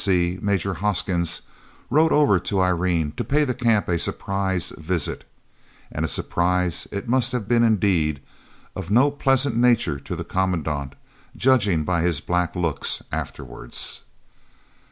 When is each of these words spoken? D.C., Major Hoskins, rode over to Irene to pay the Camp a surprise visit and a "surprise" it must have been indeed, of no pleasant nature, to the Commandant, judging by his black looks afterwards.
D.C., 0.03 0.39
Major 0.41 0.73
Hoskins, 0.73 1.43
rode 1.91 2.11
over 2.11 2.39
to 2.39 2.59
Irene 2.59 3.11
to 3.17 3.23
pay 3.23 3.43
the 3.43 3.53
Camp 3.53 3.87
a 3.87 3.99
surprise 3.99 4.71
visit 4.79 5.29
and 5.91 6.03
a 6.03 6.07
"surprise" 6.07 6.87
it 6.91 7.07
must 7.07 7.31
have 7.33 7.47
been 7.47 7.61
indeed, 7.63 8.19
of 8.75 8.89
no 8.89 9.11
pleasant 9.11 9.55
nature, 9.55 9.99
to 9.99 10.15
the 10.15 10.23
Commandant, 10.23 10.95
judging 11.37 11.83
by 11.83 12.01
his 12.01 12.19
black 12.19 12.55
looks 12.55 13.03
afterwards. 13.11 14.01